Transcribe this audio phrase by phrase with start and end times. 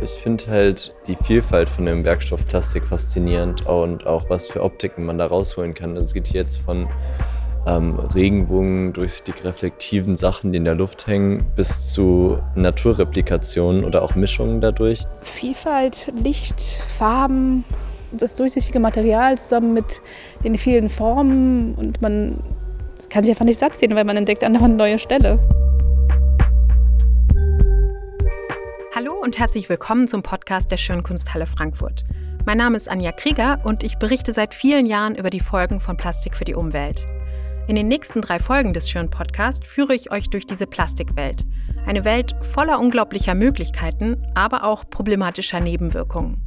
[0.00, 5.04] Ich finde halt die Vielfalt von dem Werkstoff Plastik faszinierend und auch was für Optiken
[5.04, 5.96] man da rausholen kann.
[5.96, 6.88] Es geht jetzt von
[7.66, 14.14] ähm, Regenbogen, durchsichtig reflektiven Sachen, die in der Luft hängen, bis zu Naturreplikationen oder auch
[14.14, 15.02] Mischungen dadurch.
[15.22, 17.64] Vielfalt, Licht, Farben,
[18.12, 20.00] das durchsichtige Material zusammen mit
[20.44, 22.38] den vielen Formen und man
[23.10, 25.40] kann sich einfach nicht satt sehen, weil man entdeckt andauernd neue Stelle.
[29.28, 32.02] Und herzlich willkommen zum Podcast der Schönkunsthalle Frankfurt.
[32.46, 35.98] Mein Name ist Anja Krieger und ich berichte seit vielen Jahren über die Folgen von
[35.98, 37.06] Plastik für die Umwelt.
[37.66, 41.44] In den nächsten drei Folgen des Schön Podcasts führe ich euch durch diese Plastikwelt.
[41.84, 46.40] Eine Welt voller unglaublicher Möglichkeiten, aber auch problematischer Nebenwirkungen.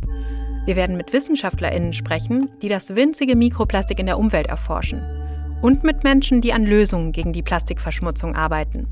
[0.66, 5.06] Wir werden mit WissenschaftlerInnen sprechen, die das winzige Mikroplastik in der Umwelt erforschen.
[5.62, 8.88] Und mit Menschen, die an Lösungen gegen die Plastikverschmutzung arbeiten.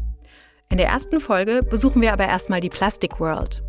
[0.70, 3.64] In der ersten Folge besuchen wir aber erstmal die Plastic World.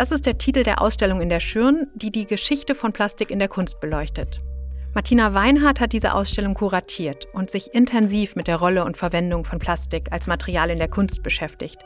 [0.00, 3.38] Das ist der Titel der Ausstellung in der Schürn, die die Geschichte von Plastik in
[3.38, 4.38] der Kunst beleuchtet.
[4.94, 9.58] Martina Weinhardt hat diese Ausstellung kuratiert und sich intensiv mit der Rolle und Verwendung von
[9.58, 11.84] Plastik als Material in der Kunst beschäftigt.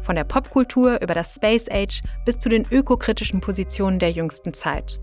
[0.00, 4.98] Von der Popkultur über das Space Age bis zu den ökokritischen Positionen der jüngsten Zeit.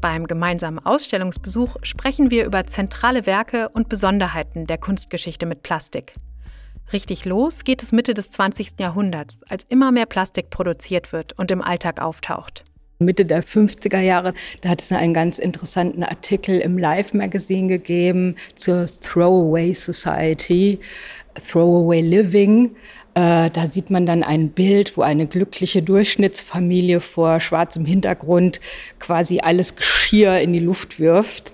[0.00, 6.14] Beim gemeinsamen Ausstellungsbesuch sprechen wir über zentrale Werke und Besonderheiten der Kunstgeschichte mit Plastik.
[6.92, 8.78] Richtig los geht es Mitte des 20.
[8.78, 12.64] Jahrhunderts, als immer mehr Plastik produziert wird und im Alltag auftaucht.
[13.00, 18.36] Mitte der 50er Jahre, da hat es einen ganz interessanten Artikel im Live Magazine gegeben
[18.54, 20.78] zur Throwaway Society,
[21.34, 22.76] Throwaway Living.
[23.14, 28.60] Äh, da sieht man dann ein Bild, wo eine glückliche Durchschnittsfamilie vor schwarzem Hintergrund
[28.98, 31.52] quasi alles Geschirr in die Luft wirft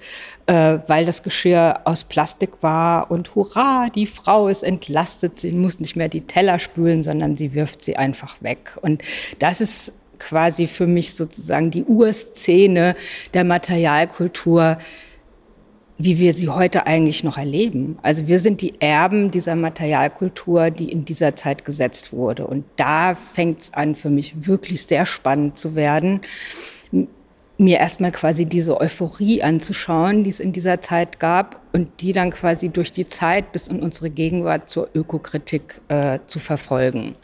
[0.50, 5.78] äh, weil das Geschirr aus Plastik war und hurra, die Frau ist entlastet, sie muss
[5.78, 8.76] nicht mehr die Teller spülen, sondern sie wirft sie einfach weg.
[8.82, 9.00] Und
[9.38, 12.96] das ist quasi für mich sozusagen die Urszene
[13.32, 14.78] der Materialkultur,
[15.98, 18.00] wie wir sie heute eigentlich noch erleben.
[18.02, 22.48] Also wir sind die Erben dieser Materialkultur, die in dieser Zeit gesetzt wurde.
[22.48, 26.22] Und da fängt es an, für mich wirklich sehr spannend zu werden
[27.60, 32.30] mir erstmal quasi diese Euphorie anzuschauen, die es in dieser Zeit gab und die dann
[32.30, 37.14] quasi durch die Zeit bis in unsere Gegenwart zur Ökokritik äh, zu verfolgen.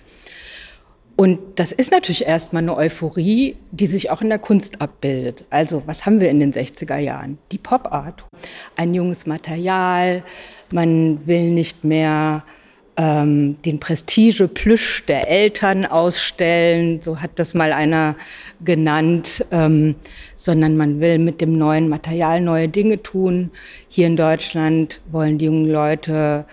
[1.16, 5.46] Und das ist natürlich erstmal eine Euphorie, die sich auch in der Kunst abbildet.
[5.48, 7.38] Also was haben wir in den 60er Jahren?
[7.52, 8.22] Die Pop Art.
[8.76, 10.22] Ein junges Material,
[10.70, 12.44] man will nicht mehr
[12.96, 18.16] ähm, den Prestige-Plüsch der Eltern ausstellen, so hat das mal einer
[18.64, 19.96] genannt, ähm,
[20.34, 23.50] sondern man will mit dem neuen Material neue Dinge tun.
[23.88, 26.46] Hier in Deutschland wollen die jungen Leute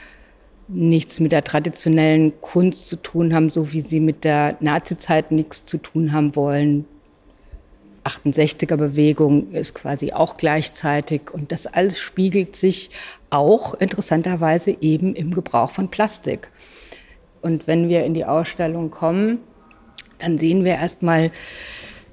[0.68, 5.66] nichts mit der traditionellen Kunst zu tun haben, so wie sie mit der Nazizeit nichts
[5.66, 6.86] zu tun haben wollen.
[8.04, 12.90] 68er Bewegung ist quasi auch gleichzeitig und das alles spiegelt sich
[13.34, 16.50] auch interessanterweise eben im Gebrauch von Plastik.
[17.42, 19.40] Und wenn wir in die Ausstellung kommen,
[20.20, 21.32] dann sehen wir erstmal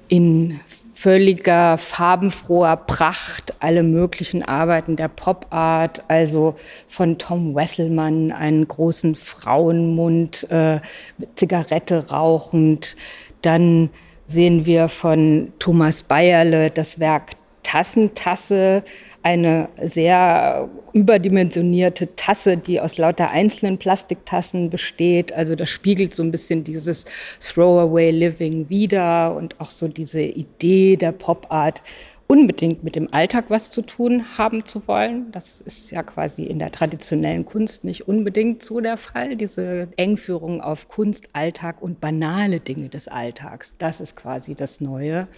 [0.09, 0.59] in
[0.93, 6.55] völliger farbenfroher Pracht alle möglichen Arbeiten der Pop Art, also
[6.87, 10.79] von Tom Wesselmann, einen großen Frauenmund, äh,
[11.35, 12.95] Zigarette rauchend.
[13.41, 13.89] Dann
[14.27, 17.31] sehen wir von Thomas Bayerle das Werk
[17.71, 18.83] Tassentasse,
[19.23, 25.31] eine sehr überdimensionierte Tasse, die aus lauter einzelnen Plastiktassen besteht.
[25.31, 27.05] Also das spiegelt so ein bisschen dieses
[27.39, 31.81] Throwaway Living wider und auch so diese Idee der Pop Art,
[32.27, 35.31] unbedingt mit dem Alltag was zu tun haben zu wollen.
[35.31, 39.37] Das ist ja quasi in der traditionellen Kunst nicht unbedingt so der Fall.
[39.37, 45.29] Diese Engführung auf Kunst, Alltag und banale Dinge des Alltags, das ist quasi das Neue.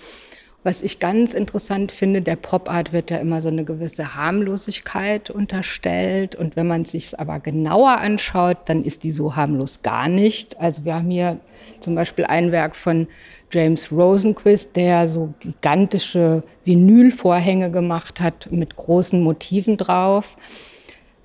[0.65, 6.35] Was ich ganz interessant finde, der Pop-Art wird ja immer so eine gewisse Harmlosigkeit unterstellt.
[6.35, 10.59] Und wenn man es sich aber genauer anschaut, dann ist die so harmlos gar nicht.
[10.61, 11.39] Also wir haben hier
[11.81, 13.07] zum Beispiel ein Werk von
[13.51, 20.37] James Rosenquist, der so gigantische Vinylvorhänge gemacht hat mit großen Motiven drauf,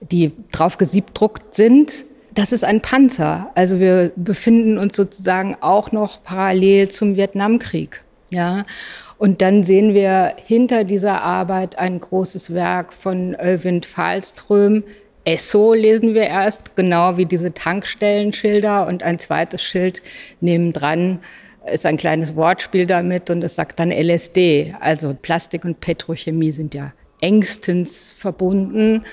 [0.00, 2.05] die drauf gesiebdruckt sind.
[2.35, 3.50] Das ist ein Panzer.
[3.55, 8.05] Also wir befinden uns sozusagen auch noch parallel zum Vietnamkrieg.
[8.31, 8.64] Ja,
[9.19, 14.85] und dann sehen wir hinter dieser Arbeit ein großes Werk von Övind Fahlström.
[15.25, 20.03] Esso lesen wir erst, genau wie diese Tankstellenschilder und ein zweites Schild
[20.41, 21.20] nebendran
[21.73, 24.75] ist ein kleines Wortspiel damit und es sagt dann LSD.
[24.81, 29.05] Also Plastik und Petrochemie sind ja engstens verbunden.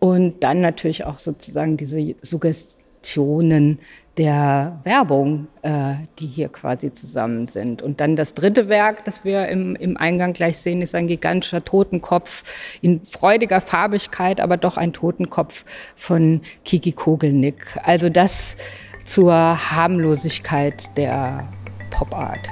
[0.00, 3.78] Und dann natürlich auch sozusagen diese Suggest Illustrationen
[4.16, 7.82] der Werbung, äh, die hier quasi zusammen sind.
[7.82, 11.64] Und dann das dritte Werk, das wir im, im Eingang gleich sehen, ist ein gigantischer
[11.64, 12.44] Totenkopf
[12.80, 15.64] in freudiger Farbigkeit, aber doch ein Totenkopf
[15.96, 17.76] von Kiki Kogelnick.
[17.82, 18.56] Also das
[19.04, 21.48] zur Harmlosigkeit der
[21.90, 22.48] Pop Art.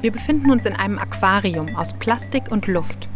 [0.00, 3.08] Wir befinden uns in einem Aquarium aus Plastik und Luft.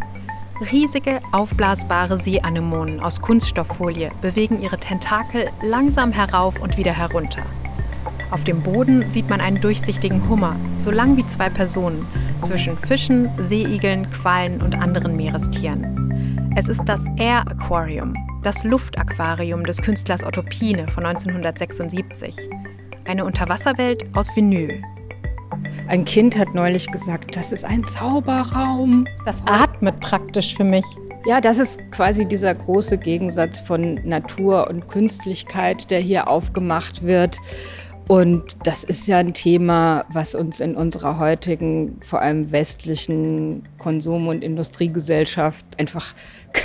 [0.61, 7.43] Riesige, aufblasbare Seeanemonen aus Kunststofffolie bewegen ihre Tentakel langsam herauf und wieder herunter.
[8.33, 12.05] Auf dem Boden sieht man einen durchsichtigen Hummer, so lang wie zwei Personen,
[12.41, 16.53] zwischen Fischen, Seeigeln, Quallen und anderen Meerestieren.
[16.57, 22.37] Es ist das Air Aquarium, das Luftaquarium des Künstlers Otto Pine von 1976.
[23.05, 24.83] Eine Unterwasserwelt aus Vinyl,
[25.89, 29.07] ein Kind hat neulich gesagt, das ist ein Zauberraum.
[29.25, 30.85] Das atmet praktisch für mich.
[31.27, 37.37] Ja, das ist quasi dieser große Gegensatz von Natur und Künstlichkeit, der hier aufgemacht wird.
[38.09, 44.29] Und das ist ja ein Thema, was uns in unserer heutigen, vor allem westlichen Konsum-
[44.29, 46.15] und Industriegesellschaft einfach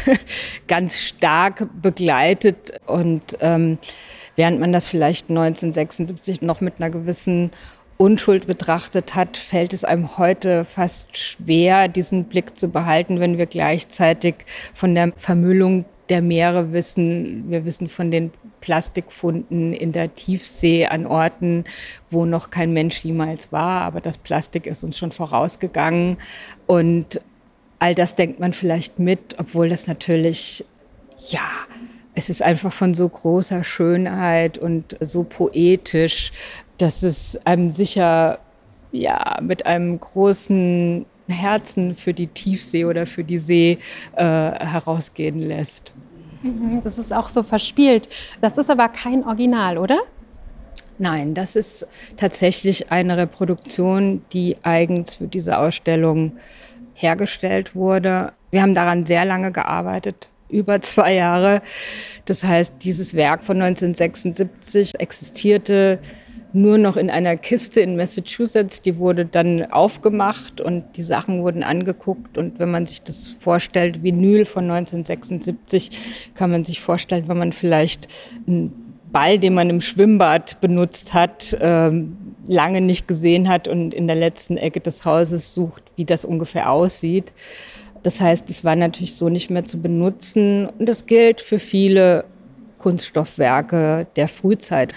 [0.69, 2.79] ganz stark begleitet.
[2.85, 3.77] Und ähm,
[4.37, 7.51] während man das vielleicht 1976 noch mit einer gewissen
[7.97, 13.45] Unschuld betrachtet hat, fällt es einem heute fast schwer, diesen Blick zu behalten, wenn wir
[13.45, 14.35] gleichzeitig
[14.73, 17.49] von der Vermüllung der Meere wissen.
[17.49, 18.31] Wir wissen von den
[18.61, 21.65] Plastikfunden in der Tiefsee an Orten,
[22.09, 26.17] wo noch kein Mensch jemals war, aber das Plastik ist uns schon vorausgegangen.
[26.65, 27.19] Und
[27.79, 30.65] all das denkt man vielleicht mit, obwohl das natürlich,
[31.29, 31.41] ja,
[32.15, 36.31] es ist einfach von so großer Schönheit und so poetisch,
[36.77, 38.39] dass es einem sicher
[38.91, 43.79] ja, mit einem großen Herzen für die Tiefsee oder für die See
[44.15, 45.93] äh, herausgehen lässt.
[46.43, 48.09] Mhm, das ist auch so verspielt.
[48.41, 49.99] Das ist aber kein Original, oder?
[50.99, 51.87] Nein, das ist
[52.17, 56.33] tatsächlich eine Reproduktion, die eigens für diese Ausstellung
[56.93, 58.33] hergestellt wurde.
[58.51, 61.61] Wir haben daran sehr lange gearbeitet, über zwei Jahre.
[62.25, 65.99] Das heißt, dieses Werk von 1976 existierte
[66.53, 68.81] nur noch in einer Kiste in Massachusetts.
[68.81, 72.37] Die wurde dann aufgemacht und die Sachen wurden angeguckt.
[72.37, 75.89] Und wenn man sich das vorstellt, Vinyl von 1976,
[76.35, 78.07] kann man sich vorstellen, wenn man vielleicht
[78.47, 82.17] einen Ball, den man im Schwimmbad benutzt hat, ähm,
[82.47, 86.71] lange nicht gesehen hat und in der letzten Ecke des Hauses sucht, wie das ungefähr
[86.71, 87.33] aussieht.
[88.03, 90.67] Das heißt, es war natürlich so nicht mehr zu benutzen.
[90.77, 92.25] Und das gilt für viele
[92.77, 94.93] Kunststoffwerke der Frühzeit.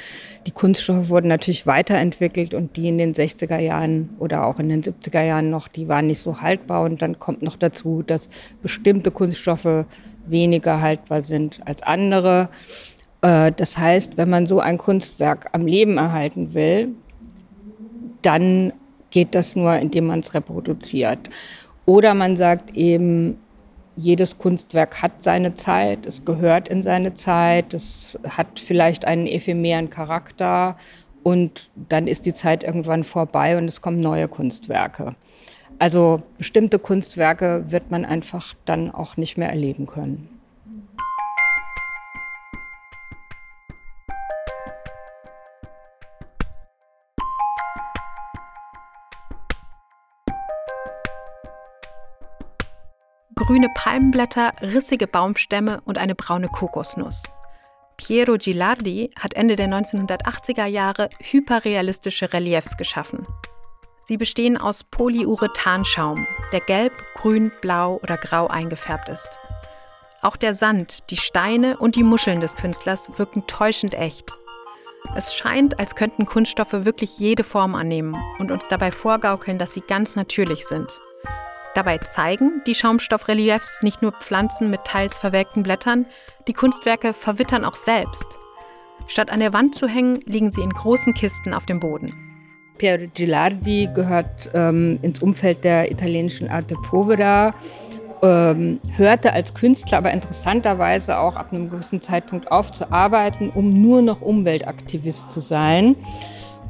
[0.47, 4.82] Die Kunststoffe wurden natürlich weiterentwickelt und die in den 60er Jahren oder auch in den
[4.82, 6.82] 70er Jahren noch, die waren nicht so haltbar.
[6.82, 8.29] Und dann kommt noch dazu, dass
[8.61, 9.85] bestimmte Kunststoffe
[10.26, 12.49] weniger haltbar sind als andere.
[13.23, 16.88] Äh, das heißt, wenn man so ein Kunstwerk am Leben erhalten will,
[18.23, 18.73] dann
[19.11, 21.31] geht das nur, indem man es reproduziert.
[21.86, 23.38] Oder man sagt eben,
[23.96, 29.88] jedes Kunstwerk hat seine Zeit, es gehört in seine Zeit, es hat vielleicht einen ephemeren
[29.88, 30.76] Charakter
[31.22, 35.14] und dann ist die Zeit irgendwann vorbei und es kommen neue Kunstwerke.
[35.78, 40.35] Also bestimmte Kunstwerke wird man einfach dann auch nicht mehr erleben können.
[53.46, 57.32] Grüne Palmenblätter, rissige Baumstämme und eine braune Kokosnuss.
[57.96, 63.24] Piero Gilardi hat Ende der 1980er Jahre hyperrealistische Reliefs geschaffen.
[64.05, 69.29] Sie bestehen aus Polyurethanschaum, der gelb, grün, blau oder grau eingefärbt ist.
[70.22, 74.32] Auch der Sand, die Steine und die Muscheln des Künstlers wirken täuschend echt.
[75.15, 79.82] Es scheint, als könnten Kunststoffe wirklich jede Form annehmen und uns dabei vorgaukeln, dass sie
[79.82, 81.00] ganz natürlich sind.
[81.76, 86.06] Dabei zeigen die Schaumstoffreliefs nicht nur Pflanzen mit teils verwelkten Blättern,
[86.48, 88.24] die Kunstwerke verwittern auch selbst.
[89.08, 92.14] Statt an der Wand zu hängen, liegen sie in großen Kisten auf dem Boden.
[92.78, 97.54] Piero Gilardi gehört ähm, ins Umfeld der italienischen Arte Povera,
[98.22, 103.68] ähm, hörte als Künstler aber interessanterweise auch ab einem gewissen Zeitpunkt auf zu arbeiten, um
[103.68, 105.94] nur noch Umweltaktivist zu sein.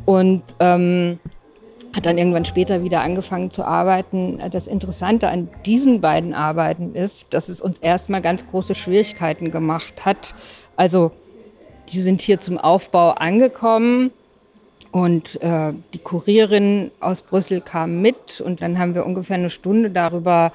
[0.05, 1.21] Und ähm,
[1.97, 4.39] hat dann irgendwann später wieder angefangen zu arbeiten.
[4.53, 10.05] Das Interessante an diesen beiden Arbeiten ist, dass es uns erstmal ganz große Schwierigkeiten gemacht
[10.05, 10.35] hat.
[10.77, 11.11] Also
[11.89, 14.11] die sind hier zum Aufbau angekommen
[14.91, 19.91] und äh, die Kurierin aus Brüssel kam mit und dann haben wir ungefähr eine Stunde
[19.91, 20.53] darüber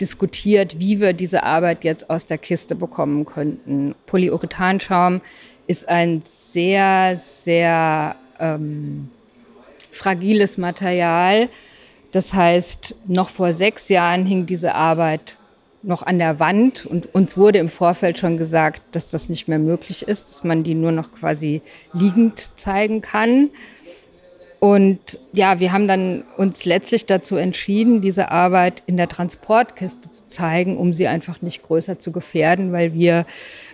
[0.00, 3.96] diskutiert, wie wir diese Arbeit jetzt aus der Kiste bekommen könnten.
[4.06, 5.20] Polyurethanschaum
[5.66, 9.10] ist ein sehr, sehr ähm,
[9.98, 11.48] fragiles Material.
[12.12, 15.36] Das heißt, noch vor sechs Jahren hing diese Arbeit
[15.82, 19.58] noch an der Wand und uns wurde im Vorfeld schon gesagt, dass das nicht mehr
[19.58, 21.62] möglich ist, dass man die nur noch quasi
[21.92, 23.50] liegend zeigen kann.
[24.60, 30.26] Und ja, wir haben dann uns letztlich dazu entschieden, diese Arbeit in der Transportkiste zu
[30.26, 33.24] zeigen, um sie einfach nicht größer zu gefährden, weil wir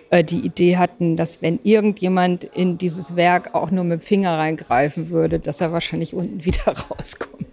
[0.09, 4.37] äh, die Idee hatten, dass wenn irgendjemand in dieses Werk auch nur mit dem Finger
[4.37, 7.45] reingreifen würde, dass er wahrscheinlich unten wieder rauskommt.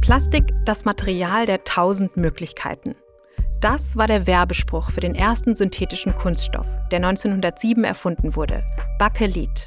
[0.00, 2.94] Plastik, das Material der tausend Möglichkeiten.
[3.60, 8.62] Das war der Werbespruch für den ersten synthetischen Kunststoff, der 1907 erfunden wurde,
[8.98, 9.66] Bakelit.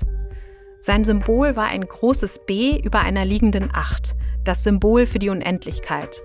[0.88, 4.16] Sein Symbol war ein großes B über einer liegenden Acht,
[4.46, 6.24] das Symbol für die Unendlichkeit.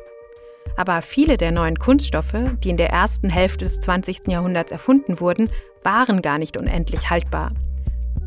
[0.76, 4.28] Aber viele der neuen Kunststoffe, die in der ersten Hälfte des 20.
[4.28, 5.50] Jahrhunderts erfunden wurden,
[5.82, 7.50] waren gar nicht unendlich haltbar.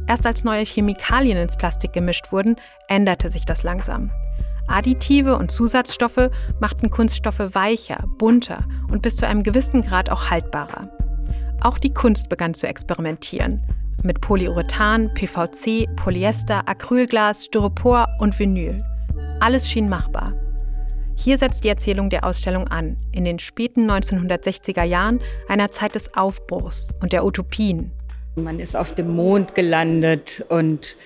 [0.07, 2.57] Erst als neue Chemikalien ins Plastik gemischt wurden,
[2.89, 4.11] änderte sich das langsam.
[4.67, 8.57] Additive und Zusatzstoffe machten Kunststoffe weicher, bunter
[8.91, 10.81] und bis zu einem gewissen Grad auch haltbarer.
[11.61, 13.63] Auch die Kunst begann zu experimentieren.
[14.05, 18.77] Mit Polyurethan, PVC, Polyester, Acrylglas, Styropor und Vinyl.
[19.39, 20.31] Alles schien machbar.
[21.15, 26.15] Hier setzt die Erzählung der Ausstellung an, in den späten 1960er Jahren, einer Zeit des
[26.15, 27.89] Aufbruchs und der Utopien.
[28.35, 30.97] Man ist auf dem Mond gelandet und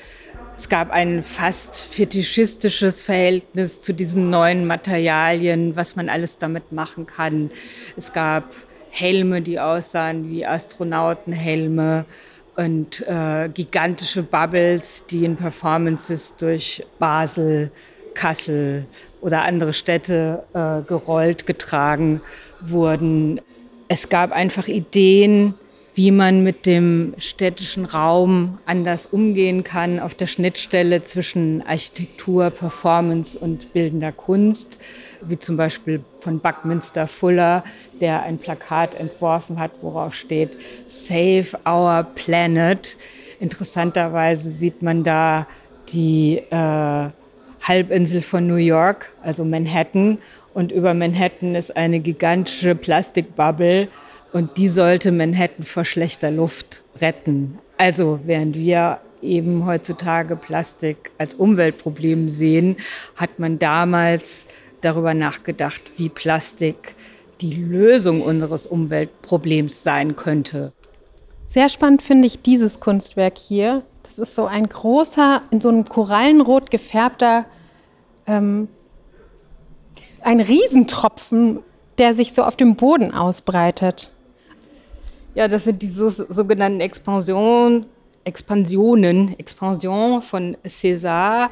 [0.58, 7.06] es gab ein fast fetischistisches Verhältnis zu diesen neuen Materialien, was man alles damit machen
[7.06, 7.50] kann.
[7.96, 8.44] Es gab
[8.90, 12.04] Helme, die aussahen wie Astronautenhelme
[12.60, 17.72] und äh, gigantische Bubbles, die in Performances durch Basel,
[18.14, 18.86] Kassel
[19.22, 22.20] oder andere Städte äh, gerollt, getragen
[22.60, 23.40] wurden.
[23.88, 25.54] Es gab einfach Ideen,
[25.96, 33.38] wie man mit dem städtischen Raum anders umgehen kann auf der Schnittstelle zwischen Architektur, Performance
[33.38, 34.82] und bildender Kunst,
[35.22, 37.64] wie zum Beispiel von Buckminster Fuller,
[38.00, 40.52] der ein Plakat entworfen hat, worauf steht
[40.88, 42.98] Save Our Planet.
[43.40, 45.48] Interessanterweise sieht man da
[45.92, 47.10] die äh,
[47.62, 50.20] Halbinsel von New York, also Manhattan,
[50.54, 53.88] und über Manhattan ist eine gigantische Plastikbubble,
[54.34, 57.58] und die sollte Manhattan vor schlechter Luft retten.
[57.78, 62.78] Also während wir eben heutzutage Plastik als Umweltproblem sehen,
[63.16, 64.48] hat man damals
[64.82, 66.96] darüber nachgedacht, wie Plastik
[67.42, 70.74] die Lösung unseres Umweltproblems sein könnte.
[71.48, 73.84] Sehr spannend finde ich dieses Kunstwerk hier.
[74.04, 77.46] Das ist so ein großer, in so einem Korallenrot gefärbter,
[78.28, 78.68] ähm,
[80.22, 81.60] ein Riesentropfen,
[81.98, 84.12] der sich so auf dem Boden ausbreitet.
[85.36, 87.86] Ja, das sind die so, sogenannten Expansion,
[88.24, 91.50] Expansionen, Expansion von César,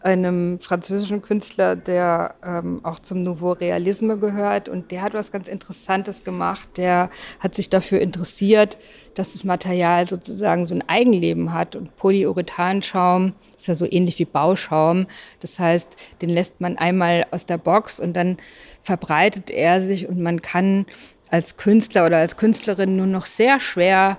[0.00, 4.68] einem französischen Künstler, der ähm, auch zum Nouveau Realisme gehört.
[4.68, 6.68] Und der hat was ganz Interessantes gemacht.
[6.76, 8.78] Der hat sich dafür interessiert,
[9.14, 11.76] dass das Material sozusagen so ein Eigenleben hat.
[11.76, 15.06] Und Polyurethanschaum ist ja so ähnlich wie Bauschaum.
[15.40, 18.36] Das heißt, den lässt man einmal aus der Box und dann
[18.82, 20.86] verbreitet er sich und man kann
[21.30, 24.18] als Künstler oder als Künstlerin nur noch sehr schwer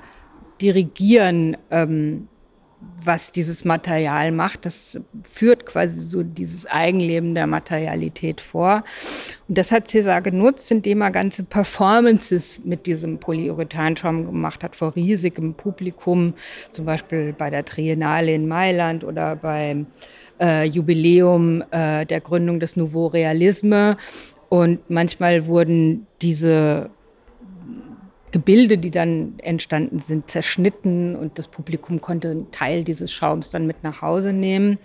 [0.61, 2.27] dirigieren, ähm,
[3.03, 4.65] was dieses Material macht.
[4.65, 8.83] Das führt quasi so dieses Eigenleben der Materialität vor.
[9.47, 14.95] Und das hat César genutzt, indem er ganze Performances mit diesem Polyurethanschaum gemacht hat vor
[14.95, 16.33] riesigem Publikum,
[16.71, 19.87] zum Beispiel bei der Triennale in Mailand oder beim
[20.39, 23.97] äh, Jubiläum äh, der Gründung des Nouveau Realisme.
[24.49, 26.89] Und manchmal wurden diese
[28.31, 33.67] Gebilde, die dann entstanden sind, zerschnitten und das Publikum konnte einen Teil dieses Schaums dann
[33.67, 34.77] mit nach Hause nehmen.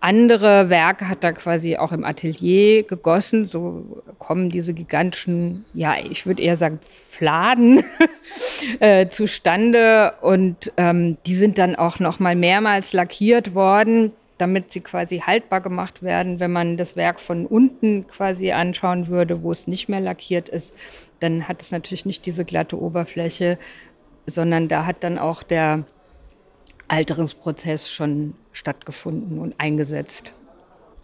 [0.00, 3.46] Andere Werke hat er quasi auch im Atelier gegossen.
[3.46, 7.82] So kommen diese gigantischen, ja, ich würde eher sagen, Fladen
[8.80, 10.12] äh, zustande.
[10.20, 15.60] Und ähm, die sind dann auch noch mal mehrmals lackiert worden damit sie quasi haltbar
[15.60, 16.40] gemacht werden.
[16.40, 20.74] Wenn man das Werk von unten quasi anschauen würde, wo es nicht mehr lackiert ist,
[21.20, 23.58] dann hat es natürlich nicht diese glatte Oberfläche,
[24.26, 25.84] sondern da hat dann auch der
[26.88, 30.34] Alterungsprozess schon stattgefunden und eingesetzt.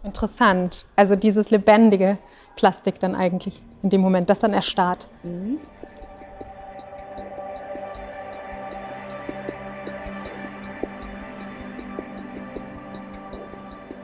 [0.03, 0.85] Interessant.
[0.95, 2.17] Also dieses lebendige
[2.55, 5.09] Plastik dann eigentlich in dem Moment, das dann erstarrt.
[5.23, 5.57] Mhm.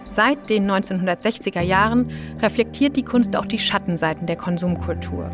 [0.10, 2.12] Seit den 1960er Jahren
[2.42, 5.32] reflektiert die Kunst auch die Schattenseiten der Konsumkultur.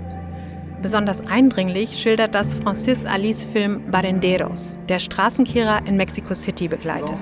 [0.82, 7.16] Besonders eindringlich schildert das Francis Alice Film Barenderos, der Straßenkehrer in Mexico City begleitet.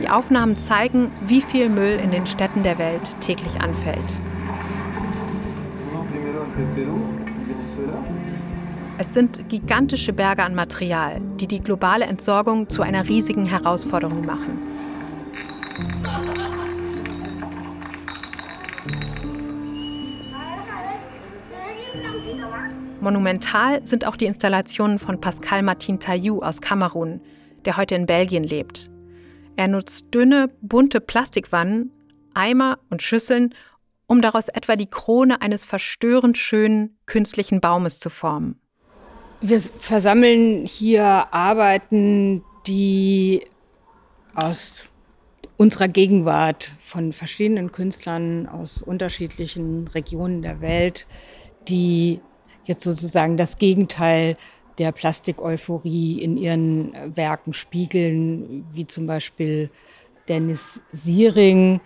[0.00, 3.98] Die Aufnahmen zeigen, wie viel Müll in den Städten der Welt täglich anfällt.
[8.98, 14.58] Es sind gigantische Berge an Material, die die globale Entsorgung zu einer riesigen Herausforderung machen.
[23.00, 27.20] Monumental sind auch die Installationen von Pascal Martin Taillou aus Kamerun,
[27.64, 28.90] der heute in Belgien lebt.
[29.56, 31.90] Er nutzt dünne, bunte Plastikwannen,
[32.34, 33.54] Eimer und Schüsseln,
[34.06, 38.60] um daraus etwa die Krone eines verstörend schönen künstlichen Baumes zu formen.
[39.40, 43.46] Wir versammeln hier Arbeiten, die
[44.34, 44.84] aus
[45.56, 51.06] unserer Gegenwart von verschiedenen Künstlern aus unterschiedlichen Regionen der Welt,
[51.68, 52.20] die
[52.64, 54.36] jetzt sozusagen das Gegenteil
[54.78, 59.70] der Plastik-Euphorie in ihren Werken spiegeln, wie zum Beispiel
[60.28, 61.80] Dennis Siering,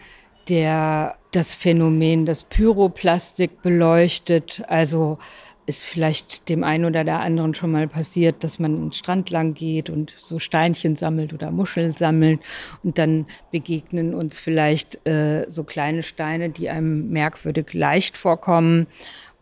[0.49, 5.19] der das Phänomen des Pyroplastik beleuchtet, also
[5.67, 9.55] ist vielleicht dem einen oder der anderen schon mal passiert, dass man einen Strand lang
[9.55, 12.41] geht und so Steinchen sammelt oder Muscheln sammelt
[12.83, 18.89] und dann begegnen uns vielleicht äh, so kleine Steine, die einem merkwürdig leicht vorkommen.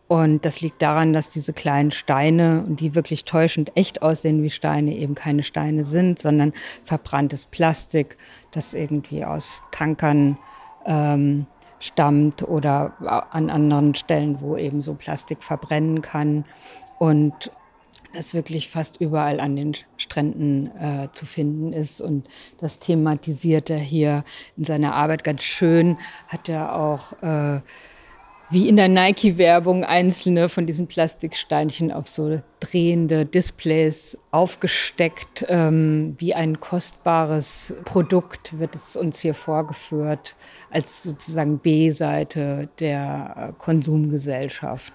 [0.09, 4.95] Und das liegt daran, dass diese kleinen Steine, die wirklich täuschend echt aussehen wie Steine,
[4.95, 6.51] eben keine Steine sind, sondern
[6.83, 8.17] verbranntes Plastik,
[8.49, 10.39] das irgendwie aus Tankern
[10.87, 11.45] ähm,
[11.77, 12.93] stammt oder
[13.29, 16.43] an anderen Stellen, wo eben so Plastik verbrennen kann.
[16.97, 17.51] Und
[18.15, 22.01] das wirklich fast überall an den Stränden äh, zu finden ist.
[22.01, 24.23] Und das thematisiert er hier
[24.57, 25.97] in seiner Arbeit ganz schön.
[26.27, 27.61] Hat er auch äh,
[28.51, 35.45] wie in der Nike-Werbung einzelne von diesen Plastiksteinchen auf so drehende Displays aufgesteckt.
[35.47, 40.35] Ähm, wie ein kostbares Produkt wird es uns hier vorgeführt,
[40.71, 44.93] als sozusagen B-Seite der äh, Konsumgesellschaft.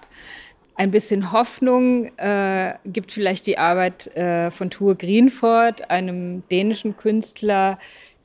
[0.75, 7.79] Ein bisschen Hoffnung äh, gibt vielleicht die Arbeit äh, von Tue Greenford, einem dänischen Künstler,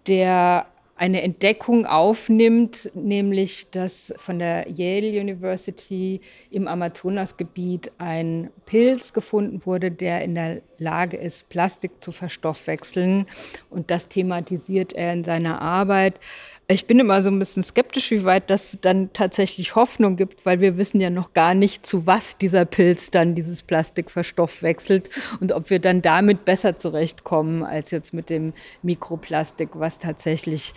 [0.08, 0.66] der
[1.00, 9.90] eine Entdeckung aufnimmt, nämlich dass von der Yale University im Amazonasgebiet ein Pilz gefunden wurde,
[9.90, 13.24] der in der Lage ist, Plastik zu verstoffwechseln.
[13.70, 16.20] Und das thematisiert er in seiner Arbeit.
[16.70, 20.60] Ich bin immer so ein bisschen skeptisch, wie weit das dann tatsächlich Hoffnung gibt, weil
[20.60, 25.50] wir wissen ja noch gar nicht, zu was dieser Pilz dann dieses Plastik verstoffwechselt und
[25.50, 28.52] ob wir dann damit besser zurechtkommen als jetzt mit dem
[28.82, 30.72] Mikroplastik, was tatsächlich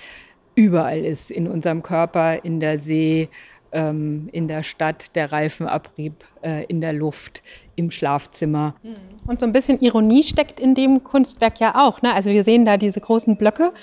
[0.55, 3.29] überall ist, in unserem Körper, in der See,
[3.71, 7.43] ähm, in der Stadt, der Reifenabrieb, äh, in der Luft,
[7.75, 8.73] im Schlafzimmer.
[9.27, 12.01] Und so ein bisschen Ironie steckt in dem Kunstwerk ja auch.
[12.01, 12.15] Ne?
[12.15, 13.73] Also wir sehen da diese großen Blöcke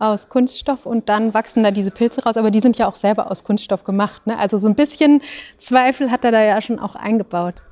[0.00, 3.30] aus Kunststoff und dann wachsen da diese Pilze raus, aber die sind ja auch selber
[3.30, 4.26] aus Kunststoff gemacht.
[4.26, 4.38] Ne?
[4.38, 5.22] Also so ein bisschen
[5.58, 7.62] Zweifel hat er da ja schon auch eingebaut.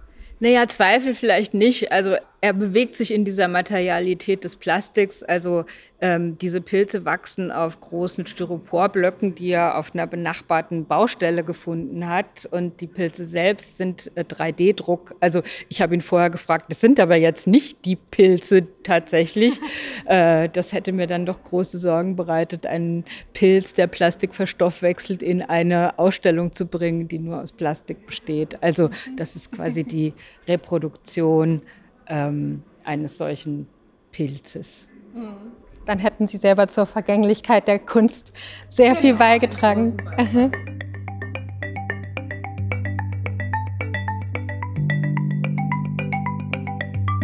[0.41, 1.91] Naja, Zweifel vielleicht nicht.
[1.91, 5.25] Also er bewegt sich in dieser Materialität des Plastiks.
[5.25, 5.65] Also
[6.01, 12.47] ähm, diese Pilze wachsen auf großen Styroporblöcken, die er auf einer benachbarten Baustelle gefunden hat.
[12.49, 15.17] Und die Pilze selbst sind äh, 3D-Druck.
[15.19, 19.59] Also ich habe ihn vorher gefragt, das sind aber jetzt nicht die Pilze tatsächlich.
[20.07, 25.43] äh, das hätte mir dann doch große Sorgen bereitet, einen Pilz, der Plastik verstoffwechselt, in
[25.43, 28.63] eine Ausstellung zu bringen, die nur aus Plastik besteht.
[28.63, 30.15] Also das ist quasi die
[30.47, 31.63] Reproduktion
[32.09, 33.69] ähm, eines solchen
[34.13, 34.89] Pilzes.
[35.87, 38.33] Dann hätten Sie selber zur Vergänglichkeit der Kunst
[38.69, 39.19] sehr viel genau.
[39.19, 39.97] beigetragen.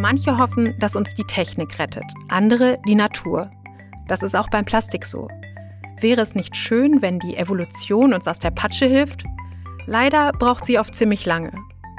[0.00, 3.50] Manche hoffen, dass uns die Technik rettet, andere die Natur.
[4.06, 5.28] Das ist auch beim Plastik so.
[5.98, 9.24] Wäre es nicht schön, wenn die Evolution uns aus der Patsche hilft?
[9.86, 11.52] Leider braucht sie oft ziemlich lange.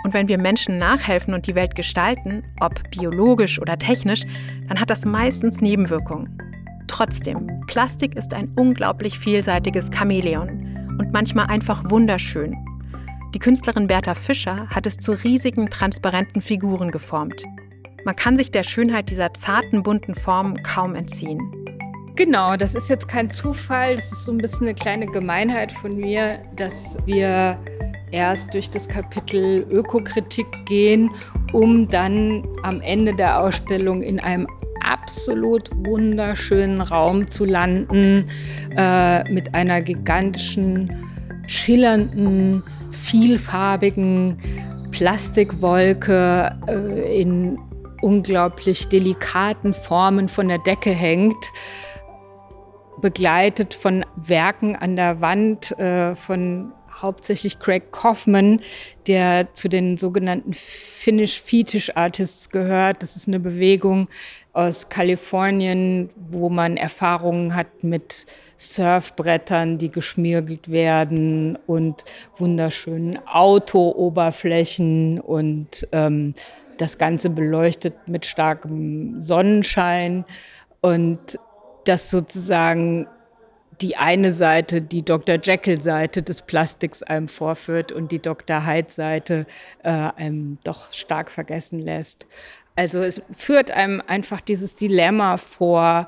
[0.05, 4.21] Und wenn wir Menschen nachhelfen und die Welt gestalten, ob biologisch oder technisch,
[4.67, 6.37] dann hat das meistens Nebenwirkungen.
[6.85, 12.55] Trotzdem, Plastik ist ein unglaublich vielseitiges Chamäleon und manchmal einfach wunderschön.
[13.33, 17.43] Die Künstlerin Bertha Fischer hat es zu riesigen, transparenten Figuren geformt.
[18.05, 21.39] Man kann sich der Schönheit dieser zarten, bunten Formen kaum entziehen.
[22.15, 23.95] Genau, das ist jetzt kein Zufall.
[23.95, 27.57] Das ist so ein bisschen eine kleine Gemeinheit von mir, dass wir
[28.11, 31.09] erst durch das Kapitel Ökokritik gehen,
[31.53, 34.47] um dann am Ende der Ausstellung in einem
[34.83, 38.29] absolut wunderschönen Raum zu landen
[38.77, 40.93] äh, mit einer gigantischen,
[41.47, 44.37] schillernden, vielfarbigen
[44.91, 47.59] Plastikwolke äh, in
[48.01, 51.51] unglaublich delikaten Formen von der Decke hängt,
[53.01, 58.61] begleitet von Werken an der Wand äh, von hauptsächlich Craig Kaufman,
[59.07, 63.01] der zu den sogenannten Finnish Fetish Artists gehört.
[63.01, 64.07] Das ist eine Bewegung
[64.53, 68.25] aus Kalifornien, wo man Erfahrungen hat mit
[68.57, 72.05] Surfbrettern, die geschmirgelt werden und
[72.37, 76.33] wunderschönen Autooberflächen und ähm,
[76.77, 80.25] das Ganze beleuchtet mit starkem Sonnenschein
[80.81, 81.37] und
[81.85, 83.07] das sozusagen
[83.81, 85.37] die eine Seite, die Dr.
[85.41, 88.65] Jekyll-Seite des Plastiks einem vorführt und die Dr.
[88.65, 89.45] Hyde-Seite
[89.83, 92.25] äh, einem doch stark vergessen lässt.
[92.75, 96.07] Also es führt einem einfach dieses Dilemma vor,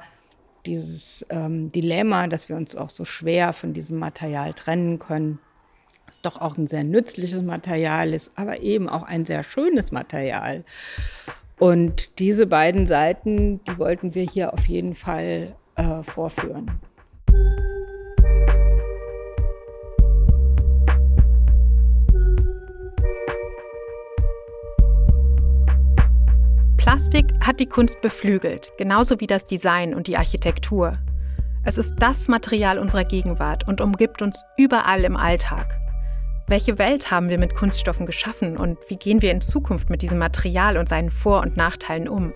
[0.65, 5.39] dieses ähm, Dilemma, dass wir uns auch so schwer von diesem Material trennen können
[6.07, 10.63] was doch auch ein sehr nützliches Material ist, aber eben auch ein sehr schönes Material.
[11.59, 16.71] Und diese beiden Seiten, die wollten wir hier auf jeden Fall äh, vorführen.
[26.77, 30.93] Plastik hat die Kunst beflügelt, genauso wie das Design und die Architektur.
[31.63, 35.79] Es ist das Material unserer Gegenwart und umgibt uns überall im Alltag.
[36.47, 40.17] Welche Welt haben wir mit Kunststoffen geschaffen und wie gehen wir in Zukunft mit diesem
[40.17, 42.33] Material und seinen Vor- und Nachteilen um?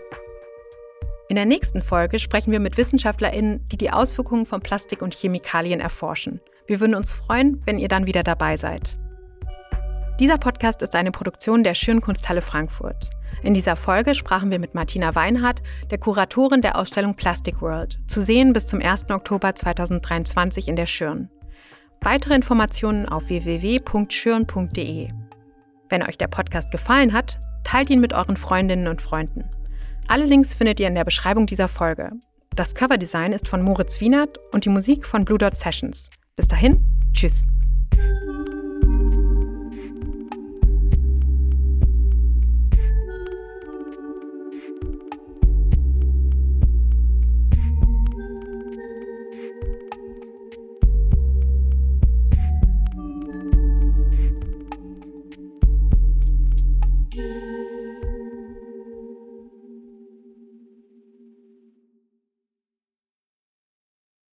[1.32, 5.80] In der nächsten Folge sprechen wir mit WissenschaftlerInnen, die die Auswirkungen von Plastik und Chemikalien
[5.80, 6.41] erforschen.
[6.67, 8.98] Wir würden uns freuen, wenn ihr dann wieder dabei seid.
[10.20, 13.12] Dieser Podcast ist eine Produktion der Schönkunsthalle Frankfurt.
[13.44, 18.22] In dieser Folge sprachen wir mit Martina Weinhardt, der Kuratorin der Ausstellung Plastic World, zu
[18.22, 19.10] sehen bis zum 1.
[19.10, 21.30] Oktober 2023 in der Schirn.
[22.02, 25.08] Weitere Informationen auf www.schirn.de.
[25.88, 29.46] Wenn euch der Podcast gefallen hat, teilt ihn mit euren Freundinnen und Freunden.
[30.12, 32.12] Alle Links findet ihr in der Beschreibung dieser Folge.
[32.54, 36.10] Das Coverdesign ist von Moritz Wienert und die Musik von Blue Dot Sessions.
[36.36, 37.45] Bis dahin, tschüss.